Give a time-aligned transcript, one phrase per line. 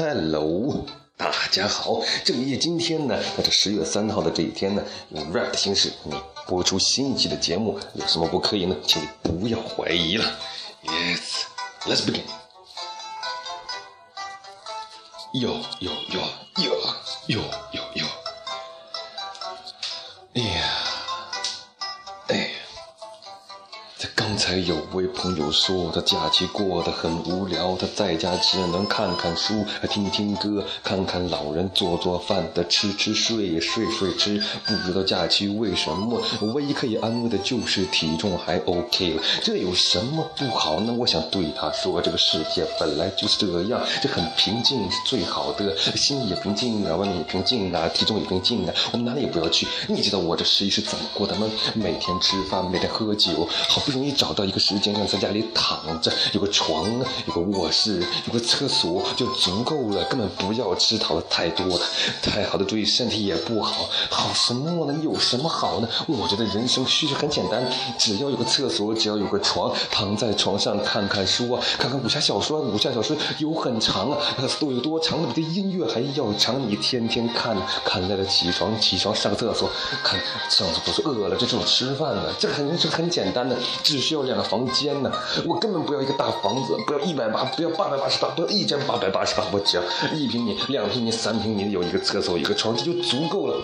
[0.00, 6.16] 嗨喽大家好，正业今天呢，在这十月三号的这一天呢，用 rap 的形式给你
[6.46, 8.74] 播出新一期的节目，有什么不可以呢？
[8.86, 10.24] 请你不要怀疑了。
[10.84, 12.22] Yes，let's begin。
[15.34, 15.50] 哟
[15.80, 16.20] 哟哟
[16.56, 16.72] 哟
[17.26, 17.42] 哟
[24.30, 34.40] 刚才有位朋友说，他假期过得很无聊，他在家只能看看书、听听歌、看看老人做做饭的吃吃睡睡睡吃。
[34.64, 36.22] 不知道假期为什么，
[36.54, 39.22] 唯一可以安慰的就是体重还 OK 了。
[39.42, 40.94] 这有什么不好呢？
[40.96, 49.66] 我想对他说，这个世界本来就是这样，这很平静是最好的，心也平静啊，外面也平静啊，体重也平静啊，我们哪里也不要去。
[49.88, 51.50] 你知道我这十一是怎么过的吗？
[51.74, 54.14] 每天吃饭，每天喝酒，好不容易。
[54.20, 56.86] 找到一个时间，让在家里躺着，有个床，
[57.26, 61.86] 有个卧室，有个厕所就足够了，根本不要吃讨的太多了，
[62.22, 64.94] 太好的注意身体也不好，好什么呢？
[65.02, 65.88] 有什么好呢？
[66.06, 67.64] 我觉得人生其实很简单，
[67.98, 74.18] 只要有个厕所，只要有个床，躺在床上看看书啊，看看武侠小说，武侠小说有很长啊，
[74.60, 75.26] 都有多长？
[75.32, 76.60] 比这音乐还要长。
[76.68, 79.70] 你天天看，看累了起床，起床上个厕所，
[80.04, 84.09] 看上厕所饿了就这种吃饭了，这很是很简单的，只需。
[84.10, 85.12] 需要两个房间呢，
[85.46, 93.56] 我根本不要一个大房子，不要一百八，不要八百八十八，不要一间八百八十八，我只要一平米、两平米、三平米，有一个厕所、一个床，这就足够了。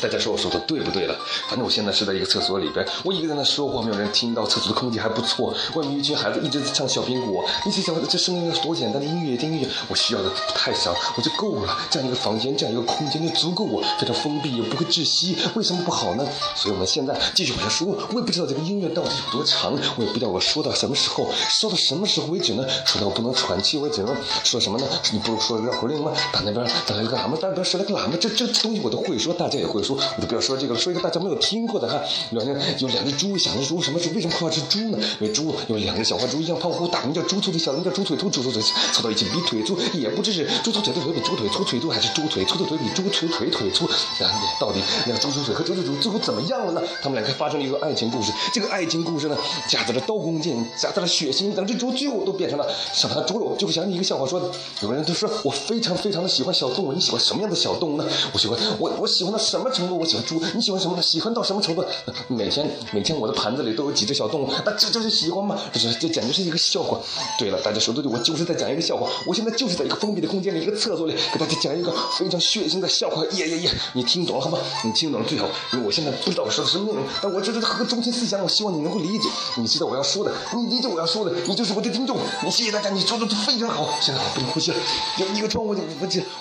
[0.00, 1.16] 大家说我说的对不对了？
[1.48, 4.46] 反正我现在是在一个厕所里边，我一个人在说话，没有人听到。
[4.52, 7.42] 厕所的空气还不错，外面一群孩子一直在唱小苹果。
[7.64, 11.78] 你想想，这声音多简单的音乐，听音乐，我需要的太少，我就够了。
[11.88, 16.26] 这样一个房间，这样一个空间就足够我，非常封闭又不会窒息，为什么不好呢？
[16.54, 17.86] 所以我们现在继续往下说。
[18.10, 22.66] 我也不知道这个音乐到底有多长，我也不知道我说到什么时候，说到什么时候为止呢？
[22.84, 24.14] 说到我不能喘气为止呢？
[24.44, 24.86] 说什么呢？
[25.12, 26.12] 你不是说绕口令吗？
[26.30, 30.56] 打那边打那个喇嘛，打那边说那个喇嘛，这这东西我都会说，大家也会说，我就不要说。
[30.56, 32.00] 这个了说一个大家没有听过的哈，
[32.30, 34.10] 两个有两只猪，想着猪什么猪？
[34.14, 34.98] 为什么怕吃猪呢？
[35.20, 43.88] 因为猪有两个小花猪一样胖乎，大名叫猪腿的，小名叫猪腿兔，猪猪腿凑到一起比腿粗，也不知是猪猪腿的腿比猪腿粗腿粗，还是猪腿粗的腿比猪腿腿腿粗。
[44.18, 46.82] 然后到底那个猪猪腿和猪猪猪最后怎么样了呢？
[47.02, 48.32] 他们两个发生了一个爱情故事。
[48.52, 49.36] 这个爱情故事呢，
[49.68, 53.56] 夹杂着刀光剑，夹杂着血腥，等这猪最后都变成了上他猪肉。
[53.58, 54.40] 就会想起一个笑话，说
[54.80, 58.04] 有个人就说我非常非常的喜欢小动物，你喜欢什么样的小动物呢？
[58.32, 59.98] 我喜欢我我喜欢到什么程度？
[59.98, 60.42] 我喜欢猪。
[60.54, 61.02] 你喜欢什么呢？
[61.02, 61.84] 喜欢到什么程度？
[62.28, 65.58] 每天每天我的盘子里都有几只小动物，那这就是喜欢吗？
[65.72, 67.00] 这这简直是一个笑话。
[67.38, 69.08] 对了，大家说的对，我就是在讲一个笑话。
[69.26, 73.24] 我现在就是在一个封闭的空间里，一个厕所里，给大家讲一个非常血腥的笑话。
[73.32, 73.70] 耶耶耶！
[73.94, 74.58] 你听懂了好吗？
[74.84, 79.28] 你听懂了最好，因为我现在不知道我说的什么内容，但我觉得这个中心思想，我希望你能够理解。
[79.56, 82.18] 你知道我要说的，你理解我要说的，你就是我的听众。
[82.44, 83.88] 你谢谢大家，你说的都非常好。
[84.00, 84.76] 现在我不能呼吸了，
[85.18, 85.80] 有一个窗户，我我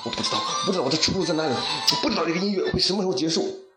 [0.04, 3.71] 我不知道，不知道我的出路在哪里，我不知道这个音乐会什么时候结束。